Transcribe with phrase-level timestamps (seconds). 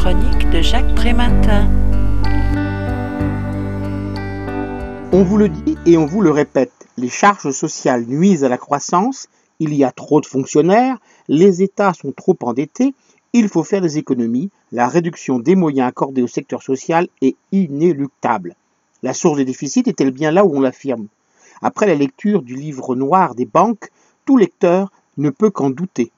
[0.00, 1.68] chronique de Jacques Prématin.
[5.12, 8.56] On vous le dit et on vous le répète, les charges sociales nuisent à la
[8.56, 9.28] croissance,
[9.58, 10.96] il y a trop de fonctionnaires,
[11.28, 12.94] les États sont trop endettés,
[13.34, 18.56] il faut faire des économies, la réduction des moyens accordés au secteur social est inéluctable.
[19.02, 21.08] La source des déficits est-elle bien là où on l'affirme?
[21.60, 23.90] Après la lecture du livre noir des banques,
[24.24, 26.10] tout lecteur ne peut qu'en douter.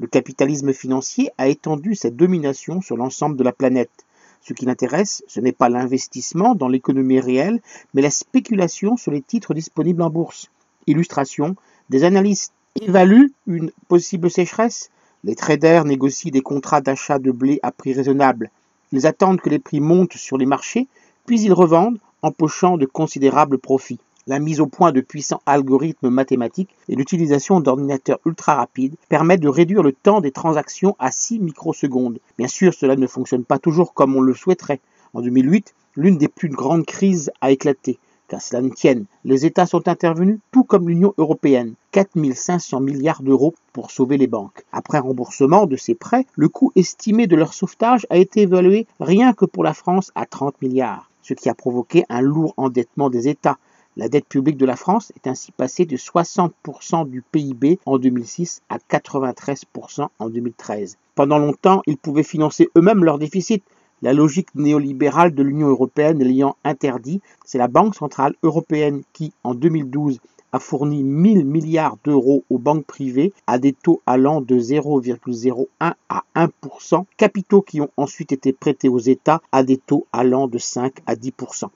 [0.00, 4.06] Le capitalisme financier a étendu sa domination sur l'ensemble de la planète.
[4.40, 7.60] Ce qui l'intéresse, ce n'est pas l'investissement dans l'économie réelle,
[7.92, 10.50] mais la spéculation sur les titres disponibles en bourse.
[10.86, 11.54] Illustration,
[11.90, 14.88] des analystes évaluent une possible sécheresse.
[15.22, 18.50] Les traders négocient des contrats d'achat de blé à prix raisonnable.
[18.92, 20.88] Ils attendent que les prix montent sur les marchés,
[21.26, 26.74] puis ils revendent, empochant de considérables profits la mise au point de puissants algorithmes mathématiques
[26.88, 32.18] et l'utilisation d'ordinateurs ultra rapides permettent de réduire le temps des transactions à 6 microsecondes.
[32.38, 34.80] Bien sûr, cela ne fonctionne pas toujours comme on le souhaiterait.
[35.14, 37.98] En 2008, l'une des plus grandes crises a éclaté.
[38.28, 43.54] Qu'à cela ne tienne, les États sont intervenus, tout comme l'Union européenne, 4500 milliards d'euros
[43.72, 44.62] pour sauver les banques.
[44.70, 49.32] Après remboursement de ces prêts, le coût estimé de leur sauvetage a été évalué rien
[49.32, 53.26] que pour la France à 30 milliards, ce qui a provoqué un lourd endettement des
[53.26, 53.58] États,
[53.96, 58.62] la dette publique de la France est ainsi passée de 60% du PIB en 2006
[58.68, 60.96] à 93% en 2013.
[61.14, 63.62] Pendant longtemps, ils pouvaient financer eux-mêmes leurs déficits.
[64.02, 69.54] La logique néolibérale de l'Union européenne l'ayant interdit, c'est la Banque centrale européenne qui, en
[69.54, 70.20] 2012,
[70.52, 76.24] a fourni 1000 milliards d'euros aux banques privées à des taux allant de 0,01 à
[76.34, 80.94] 1%, capitaux qui ont ensuite été prêtés aux États à des taux allant de 5
[81.06, 81.66] à 10%.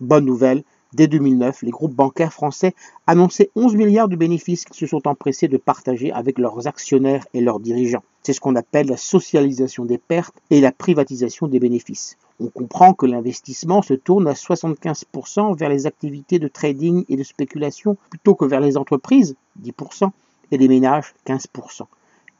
[0.00, 2.74] Bonne nouvelle, Dès 2009, les groupes bancaires français
[3.06, 7.40] annonçaient 11 milliards de bénéfices qu'ils se sont empressés de partager avec leurs actionnaires et
[7.40, 8.02] leurs dirigeants.
[8.22, 12.18] C'est ce qu'on appelle la socialisation des pertes et la privatisation des bénéfices.
[12.40, 17.22] On comprend que l'investissement se tourne à 75% vers les activités de trading et de
[17.22, 20.10] spéculation plutôt que vers les entreprises, 10%,
[20.50, 21.82] et les ménages, 15%.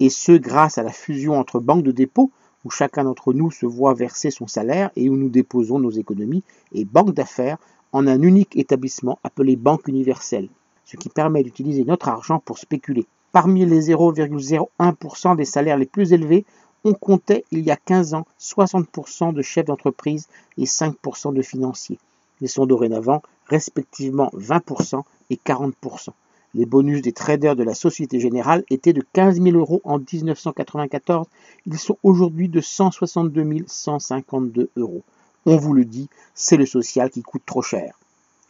[0.01, 2.31] Et ce, grâce à la fusion entre banques de dépôt,
[2.65, 6.43] où chacun d'entre nous se voit verser son salaire et où nous déposons nos économies,
[6.73, 7.59] et banques d'affaires,
[7.93, 10.49] en un unique établissement appelé Banque universelle,
[10.85, 13.07] ce qui permet d'utiliser notre argent pour spéculer.
[13.33, 16.45] Parmi les 0,01% des salaires les plus élevés,
[16.85, 21.99] on comptait il y a 15 ans 60% de chefs d'entreprise et 5% de financiers.
[22.41, 26.11] Ils sont dorénavant respectivement 20% et 40%.
[26.55, 31.29] Les bonus des traders de la Société Générale étaient de 15 000 euros en 1994.
[31.67, 35.03] Ils sont aujourd'hui de 162 152 euros.
[35.47, 37.99] On vous le dit, c'est le social qui coûte trop cher.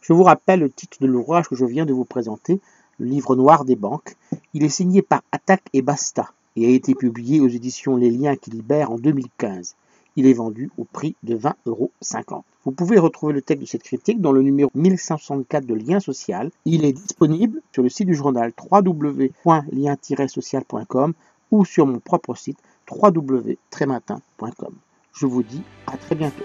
[0.01, 2.61] Je vous rappelle le titre de l'ouvrage que je viens de vous présenter,
[2.99, 4.17] le livre noir des banques.
[4.55, 8.35] Il est signé par Attaque et Basta et a été publié aux éditions Les Liens
[8.35, 9.77] qui libèrent en 2015.
[10.17, 11.93] Il est vendu au prix de 20,50 euros.
[12.65, 16.51] Vous pouvez retrouver le texte de cette critique dans le numéro 1164 de Lien Social.
[16.65, 21.15] Il est disponible sur le site du journal www.lien-social.com
[21.53, 22.59] ou sur mon propre site
[22.91, 24.75] www.trématin.com.
[25.15, 26.45] Je vous dis à très bientôt.